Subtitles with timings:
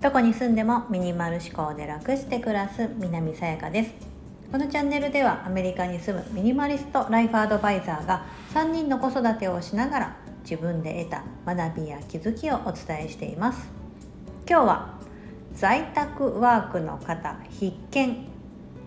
[0.00, 3.92] どこに住んでもミニマル思考で楽して暮らす南さやかです。
[4.50, 13.70] このチャンネルではアメリカに住むミニマリストライフアドバイザーが3人の子育てをしながら自分で得た学びや気づきをお伝えしています。
[14.48, 14.98] 今日は
[15.54, 18.26] 在宅ワークの方必見。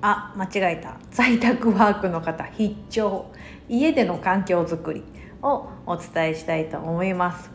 [0.02, 0.98] あ間違えた。
[1.10, 3.26] 在宅ワークの方必聴。
[3.68, 5.04] 家での環境づくり。
[5.46, 7.50] をお伝えしたいと思います。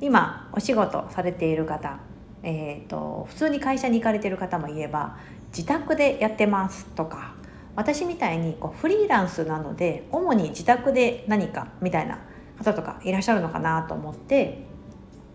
[0.00, 2.00] 今お仕事されている方
[2.42, 5.16] えーと、普通に会社に行かれてる方もいれば
[5.56, 7.34] 自宅でやってますとか
[7.76, 12.18] 私みたいにこうフリーランスなので主に自宅で何かみたいな
[12.58, 14.64] 方とかいらっしゃるのかなと思って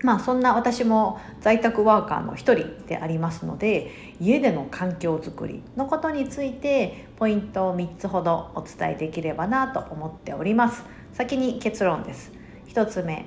[0.02, 3.90] まあそんな私も在宅ワーカーの一人でありますので
[4.20, 10.84] 家での環境づくりのことについてポイントを3つほどお伝えできればなと思っております。
[11.18, 12.30] 先に結論です。
[12.68, 13.26] 1つ目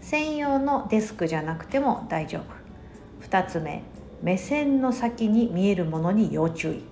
[0.00, 3.28] 専用のデスクじゃなくても大丈夫。
[3.28, 3.82] 2つ目
[4.22, 6.84] 目線の先に見えるものに要注意。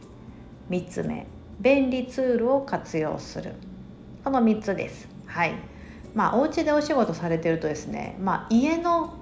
[0.68, 1.28] 3つ目
[1.60, 3.54] 便利ツールを活用する。
[4.24, 5.06] この3つです。
[5.26, 5.54] はい。
[6.12, 9.14] まあお家でお仕事されてるとですね、まあ、家の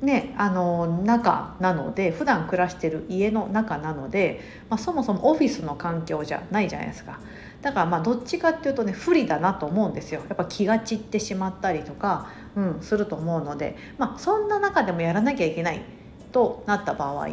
[0.00, 7.20] ね、あの中なので普段暮らしてる家の中なので、まあ、そもそもオフィスの環境じゃないじゃないですか。
[7.62, 15.82] だからまあどっちかっていうとね不利だなと思うんですよやっぱ気が散ってしまったりとか、うん、すると思うので、まあ、そんな中でもやらなきゃいけない
[16.30, 17.28] となった場合、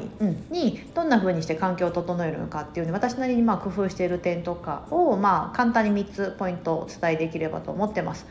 [0.50, 8.26] にどんな風にして環境を整えるのかっていうね私なりにまあ工夫している点とかをまあ簡単に3つポイントをお伝えできればと思ってます。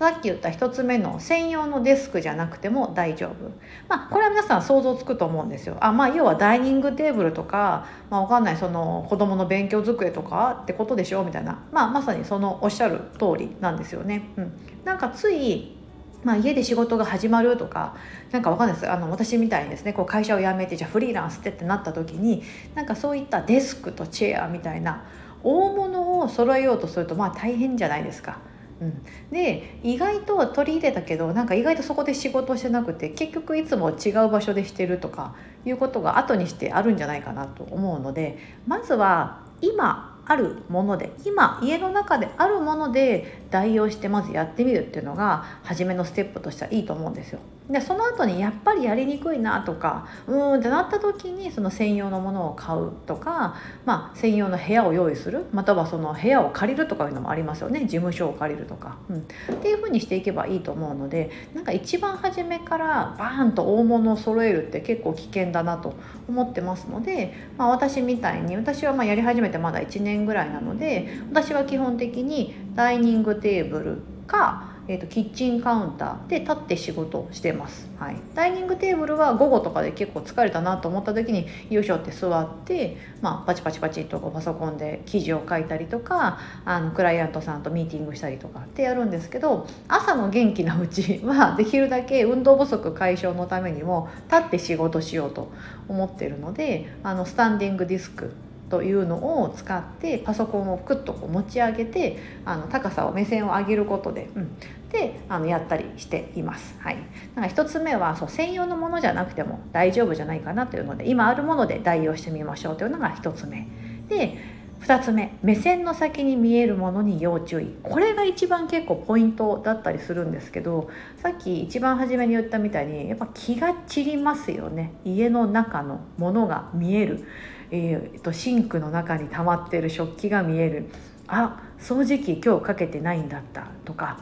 [0.00, 3.50] さっき言った1つ目の専用のデスクじゃなくても大丈夫。
[3.86, 5.76] まあ、これは皆さん想像つくと思うんですよ。
[5.78, 11.22] あまあ要はダイニングテーブルとか、まあ、わかんないその子供の勉強机とかってことでしょ？
[11.22, 14.30] みたいな、まあ、まさにそのおっしゃる通りなんですよね。
[14.38, 14.52] うん、
[14.86, 15.76] なんかつい
[16.24, 17.94] まあ、家で仕事が始まるとか
[18.30, 22.42] なんかわかんないですあの私みたいにですねこう会社を辞めてじゃあフリーランスってってなった時に
[22.74, 25.04] なんかそういったデスクとチェアみたいな
[25.42, 28.38] 大物を揃えようとするとまあ大変じゃないですか。
[28.80, 35.34] うん、で意外と取り入れたけどなんか意外とそこで仕事してなくて結局いつも違う場所でしてるとか
[35.66, 47.40] いうことが後にしてあるんじゃないかなと思うのでまずは今あるもので今家の中であるもので代用してまずやってみるっていうのが初めのステップとしてはいいと思うんですよ。
[47.70, 53.54] でその後にやっぱりやりにくいなとかうーんってなった時にその専用のものを買うとか、
[53.84, 57.80] まあ、専用の部屋を用意するまたはその部屋を借りるとかいうのもありますよね。
[57.80, 59.22] 事務所を借りるとか、うん、っ
[59.62, 65.94] ていうふうにしていけばいいと思うのでなんか一番初めからバーンと大物を揃えるって結構危険だなと
[66.28, 95.52] 思ってますので、まあ、私みたいに私はまやり始めてまだ1年ぐらいなので私は基本的にダイニングテーブルかえーと、キッチンカウンターで立って仕事してます、はい、ダイニングテーブルは午後とかで結構疲れたなと思った時によいしょって座って、まあ、パチパチパチとパソコンで記事を書いたりとかあのクライアントさんとミーティングしたりとかってやるんですけど朝の元気なうちは できるだけ運動不足解消のためにも立って仕事しようと
[95.88, 98.32] 思ってるのであのスタンディングディスク
[98.70, 104.56] というのを使ってパソコンをクッとこう持ち上げてあの高さを目線を上げることで、うん、
[104.90, 106.76] であのやったりしています。
[106.78, 106.98] はい、
[107.34, 113.66] なんか1つ目はそう専用のものじゃなくても大丈夫じゃないかなというので今あるもので代用してみましょうというのが1つ目。
[114.08, 114.38] で
[114.80, 117.76] 2つ目目線の先に見えるものに要注意。
[117.82, 124.94] これが一番結構ポイントだったりするんですけどさっき一番初めに言ったみたいにやっぱ気が散りますよね。
[125.04, 127.24] 家の中のものが見える、
[127.70, 130.90] えー、とシンクの中に溜まってる食器が見える。
[131.28, 133.66] あ掃除機今日かけてないんだった。
[133.84, 134.18] とか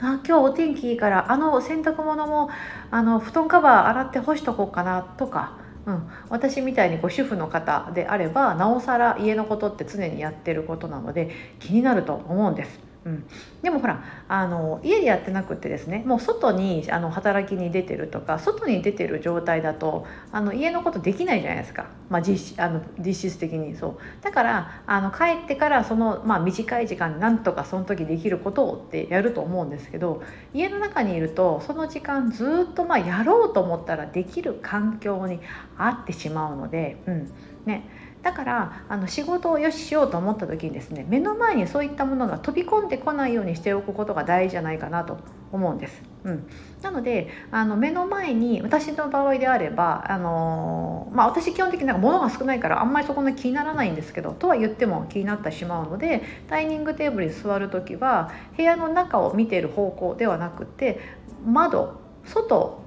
[0.00, 2.50] あ今日お天気いいからあの洗濯物も
[2.90, 5.02] あの布団カバー洗って干しとこうかな。
[5.02, 12.87] とか、うん、私みたいにこう主婦の方であればなおさら家のことって常にやってることなので気になると思うんです。
[13.08, 13.24] うん、
[13.62, 24.22] でもほらあの家でやってなくてですねもう外にあの働きに出てるとか外に出てる状態だとあの家のことできないじゃないですか、まあ、実あの実質的にそう。
[24.22, 30.22] だからあの帰ってからその、まあ、短い時間なんとかその時できることをってやると思うんですけど
[30.52, 35.40] 家の中にいるとその時間ずっとまあやろうと思ったらできる環境に
[35.78, 37.32] あってしまうので、うん。
[37.68, 37.84] ね、
[38.22, 45.18] だからあの仕事をよししようと思った時にですね目の前にそういったものが飛び込んでこないようにしておくことが大事じゃないかなと
[45.52, 46.02] 思うんです。
[46.24, 46.46] うん、
[46.82, 61.00] なのであの目の前に私の場合であればあのー、まあ、私基本的になんか物が少ないからあんまりそこんな気にならないんですけどとは言っても気になってしまうのでダイニングテーブルに座る時は部屋の中を見ている方向ではなくて
[61.46, 62.82] 窓外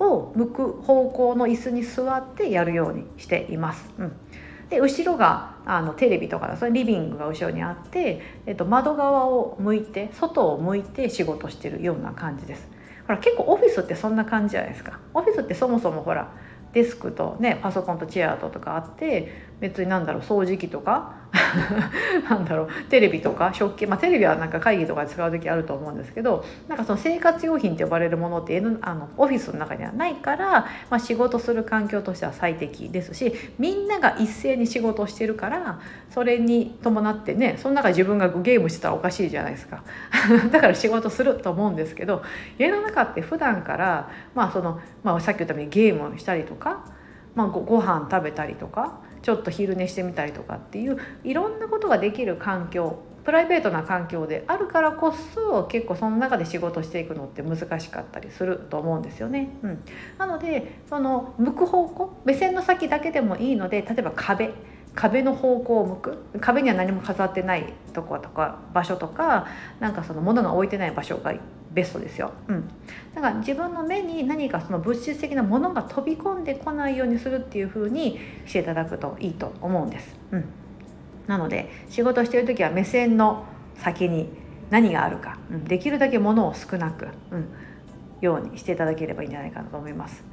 [0.00, 3.88] を向く方向の椅子に座ってやるようにしています。
[3.98, 4.12] うん
[4.74, 12.68] で後ろがあのテレビとかそれリビングが後ろにあって、えっと、窓側を向いて外を向いて仕事してるような感じです。
[13.06, 14.98] ほら結構オフィスってそんな感じじゃないですか。
[15.14, 16.32] オフィスってそもそもほら
[16.72, 21.14] デスクとねパソコンとチェアととかあって別になんだろう掃除機とか
[22.28, 22.68] なんだろう。
[22.90, 30.50] テレビとか食器まあテレビはなんか会議とかで使う時あると思うんですけどなんかその生活用品って呼ばれるものってあのオフィスの中にはないから、
[30.90, 35.80] まあ、仕事する環境としては最適ですしみんなが一斉に仕事をしてるから
[36.10, 39.82] それに伴ってねその中自分がゲームしてたらおかしいじゃないですか。
[40.50, 42.22] だから仕事すると思うんですけど
[42.58, 46.84] 家の中って普段からまあその、まあ、さっき言ったようにゲームしたりとか、
[47.34, 59.48] まあ、ごご飯食べたりとかちょっと昼寝してみたりとかっていういろんなことができる環境プライベートな環境であるからこそ結構その中で仕事していくのって難しかったりすると思うんですよね。
[59.62, 59.82] うん、
[60.18, 64.52] なのでその向く方向目線の先だけでもいいので例えば壁。
[64.94, 66.18] 壁の方向を向く。
[66.40, 69.48] 壁には何も飾ってないとことか場所とか
[69.80, 71.34] なんかその物が置いてない場所が
[71.74, 72.32] ベストですよ。
[72.48, 72.68] うん、
[73.14, 80.16] だから自分の目に何かその物質的なものが飛び込んでこないようにするっていう風にしていただくといいと思うんです。
[80.30, 80.44] うん、
[81.26, 83.44] なので仕事してる時は目線の
[83.76, 84.28] 先に
[84.70, 87.48] 何があるか、うん、できるだけものを少なく、うん、
[88.20, 90.24] ようにしていただければいいんじゃないかなと思います。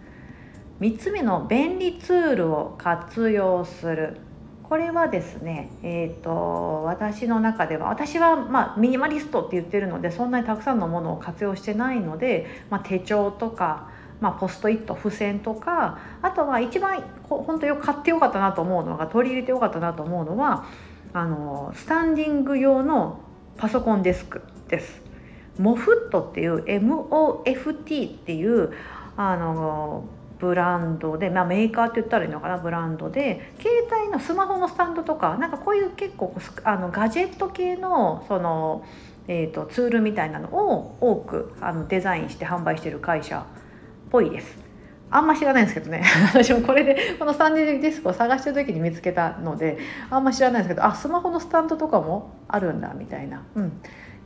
[0.79, 4.17] 3つ目の便利ツールを活用する。
[4.71, 13.89] これはですね、えーと、私の中では私は、まあ、ミニマリストって言ってるのでそんなにたくさんのものを活用してないので、まあ、手帳とか、
[14.21, 20.65] まあ、ポストイット付箋とかあとは一番本当よく買ってよかったなと思うのが取り入れてよかったなと思うのは
[21.11, 23.19] あのスタンディング用の
[23.57, 25.01] パソコンデスクです。
[25.59, 28.71] モフットっていう MOFT っていう
[29.17, 30.05] あの
[30.41, 38.83] ブランドで、まあ、メーカーって言ったらいいのかなブランドで携帯のスマホのスタンドとかなんかこういう結構あのガジェット系のその、
[39.27, 43.43] えーと、ツールみたいなのを多くあのデザインして販売してる会社っ
[44.09, 44.57] ぽいです。
[45.13, 46.03] あんま知らないんですけどね。
[46.33, 49.77] 私もこれでこのスタンディディスクを探してる時に見つけたので
[50.09, 53.81] あんま知らないんですけどあスマホのスタンドとかもあるんだみたいな、うん、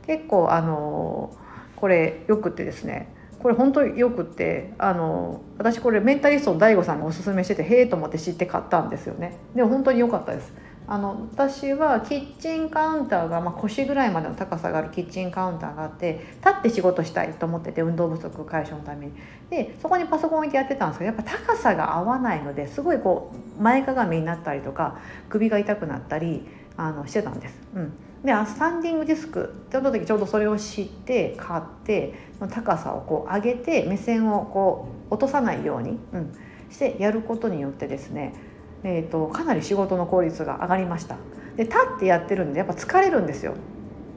[0.06, 1.30] 結構あの
[1.74, 3.14] これよくってですね。
[3.46, 9.38] これ本当によくってあの私これメンタリストの DAIGO さんがおすすめしててへえと思って知って買ったんですよね。
[9.54, 10.52] でも本当に良かったです。
[10.88, 19.12] あの私はキッチンカウンターが、まあ、腰ぐらいまでの高さがあるキッチンカウンターがあって立って仕事したいと思ってて運動不足解消のために。
[19.48, 26.44] でそこにパソコン置いてやってたんですけどやっぱ高さが合わないのですごいこう前かがみになったりとか首が痛くなったり
[26.76, 27.56] あのしてたんです。
[27.76, 27.92] うん。
[28.26, 29.54] でスタンディングディスク。
[29.66, 32.12] っての時ちょうどそれを知って買って
[32.50, 36.32] 高さをこう上げて目線をこう落とさないように、うん、
[36.68, 38.34] してやることによってですね、
[38.82, 41.16] えーと、かなり仕事の効率が上がりました。
[41.56, 43.54] で立ってやってるんでやっぱ疲れるんですよ。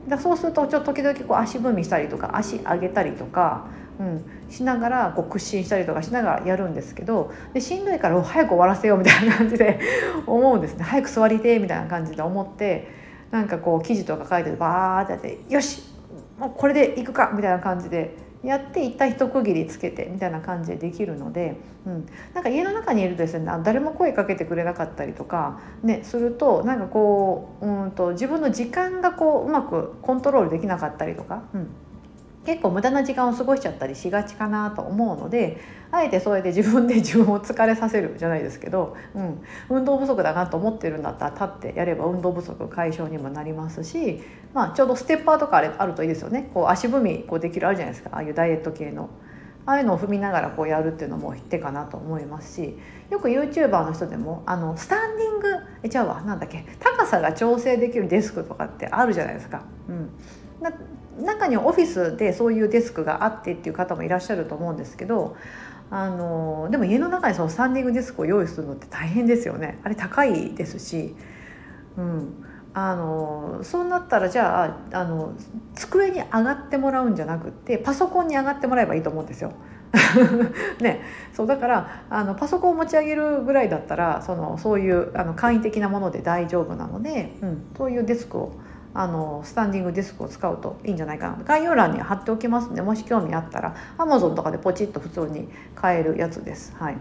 [0.08, 3.68] だそうするとちょっと時々こう足踏みしたりとか足上げたりとか、
[4.00, 9.80] うん、しながらこう屈伸したりとかしながらやるんですけどでしんどいから早く終わらせようみたいな感じで
[10.26, 10.84] 思うんですね。
[10.84, 12.99] 早く座りてみたいな感じで思って
[13.31, 15.84] なんかこう記事とか書いてバーってやってよし
[16.38, 31.70] もうこれでいくかみたいな感じでやって一旦一区切りつけてみたいな感じでできるので、うん、なんか家の中にいるとですね誰も声かけてくれなかったりとか、ね、するとなんかこううんと自分の時間がこううまくコントロールできなかったりとか、うん、
[32.46, 35.60] 結構無駄な時間を過ごしちゃったりしがちかなと思うので
[35.91, 44.22] あえてそうやって自分で自分を疲れさせるじゃないですけど、うん、運動不足だなと思ってるんだったら立ってやれば運動不足解消にもなりますし、
[44.53, 49.10] まあ、ちょうどステッパーとかあれあるといいですよねこう足踏みこうできるあるじゃないですかああいうダイエット系の。
[49.65, 52.75] ああいうのを踏みながらこうやるっていうのも手かなと思いますし
[53.12, 55.48] よく YouTuber の人でもあのスタンディング
[55.84, 59.62] えちゃうわなんだっけ高さが調整できるデスクとかってあるじゃないですか。
[59.88, 60.10] うん、
[61.24, 65.36] 中にはオフィスでそういうデスクがあってっていう方もいらっしゃると思うんですけど
[65.92, 69.80] あのでも家の中にそのスタンディングデスクを用意するのって大変ですよね。
[69.84, 71.16] あれ高いですし、
[71.98, 75.34] うん、あのそうなったらじゃああの
[75.76, 79.54] 机に上がってもらうんじゃなくってパソコンに上がってもらえばいいと思うんですよ。
[80.80, 81.02] ね、
[81.34, 88.52] そうだからあのパソコンを持ち上げるぐらいだったらそのそういうあの簡易的なもので大丈夫なので、うん、そういうデスクを
[89.00, 96.75] あのスタンディングディスクを使うといいんじゃないかな概要欄に貼っておきますのでもし興味あったら Amazon とかでポチッと普通に買えるやつです。
[96.75, 96.98] はい。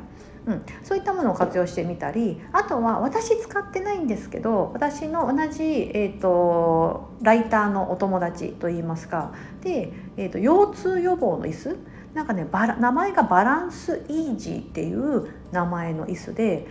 [0.46, 5.62] うん、そういったものを活用してみたりあとは私使ってないんですけど私の同じ、
[5.92, 9.34] えーと、ライターのお友達といいますか。
[9.62, 11.76] で、えーと、腰痛予防の椅子。
[12.14, 12.46] なんかね
[12.80, 16.66] 名前がバランスイージーっていう名前の椅子で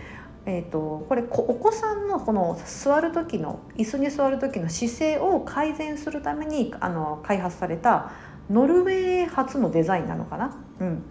[0.48, 8.12] えーと、これお子さんのこの座る時の椅子に座る時の姿勢を改善するためにあの開発された
[8.48, 11.02] ノルウェー発のデザインなのかな、うん、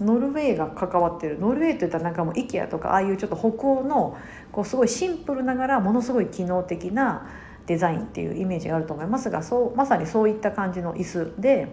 [0.00, 1.38] ノルウェーが関わってる。
[1.38, 4.16] ノルウェーといったらなんかもう IKEA とかああいうちょっと北欧の
[4.50, 7.28] こうすごいシンプルながらものすごい機能的な
[7.66, 11.68] デザインっていうイメージがあると思いますがそうまさにそういった感じの椅子で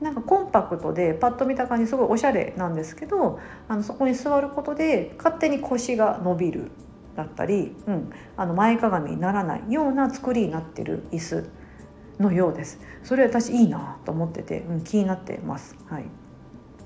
[0.00, 6.70] なんかコンパクトでパッと見た感じすごいおしゃれなんですけどあのそこに座ることで勝手に腰が伸びる
[7.16, 11.50] だったり、うん、あの前かがみにならないような作りになってる椅子
[12.18, 12.78] のようです。
[13.02, 15.76] それ私いいなと思ってて、うん、気になってます。
[15.88, 16.04] はい。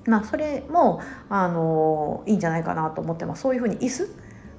[0.06, 3.42] まあそれもあのいいんじゃないかなと思ってます。
[3.42, 4.08] そういうふうに椅子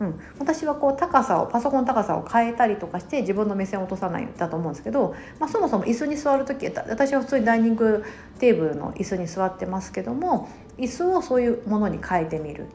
[0.01, 8.03] うん、私はこう高さをパソコンの高さを変えたりとかして自分の目線を落とさないんだと思うんですけど、まあ、そもそも椅子に座る時私は普通にダイニング
[8.39, 12.65] テーブルの椅子に座ってますけども椅子をそういうものに変えてみる。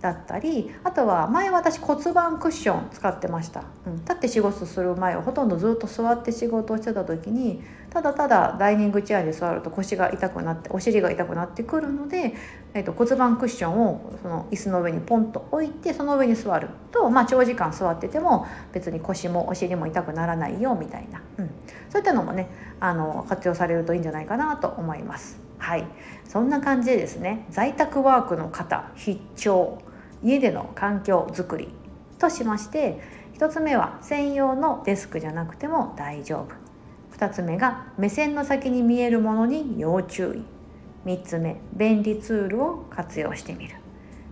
[0.00, 12.34] だったりあとは前私骨盤クッション使ってました、うん、立って仕事する前はほとんどずっと座って仕事をしてた時にただただダイニングチェアに座ると腰が痛くなってお尻が痛くなってくるので、
[12.74, 21.50] えー、と骨盤クッションをその椅子の上にポンと置いてその上に座ると、まあ、長時間座ってても別に腰もお尻も痛くならないよみたいな、うん、
[21.88, 22.48] そういったのもね
[22.80, 25.45] あの活用されるといいんじゃないかなと思います。
[25.58, 25.86] はい、
[26.28, 29.82] そんな感じでですね在宅ワークの方必聴
[30.22, 31.68] 家での環境づくり
[32.18, 33.00] としまして
[33.38, 36.66] 1つ目は専用のデスクじゃなくても大丈夫。
[37.16, 40.56] 2つ目が目線の先に見えるものに要注意。
[41.08, 43.76] 3つ目便利ツールを活用してみる。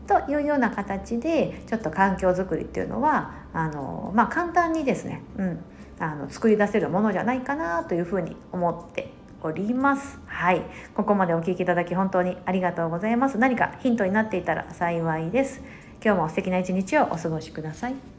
[0.07, 5.65] というような形でちょっと環境づくりっていうのはあの、まあ、簡単にですね、うん、
[5.99, 9.11] あの作り出せるものじゃないかなというふうに思って
[9.45, 10.19] おります。
[10.27, 10.63] はい。
[10.95, 13.39] ここまでお聴きいただき本当にありがとうございます。
[13.39, 15.63] 何かヒントになっていたら幸いです。
[16.05, 18.14] 今日も素敵な一日をお過ごしください。